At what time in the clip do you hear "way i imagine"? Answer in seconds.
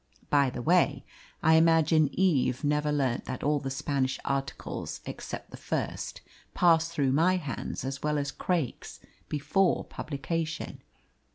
0.63-2.09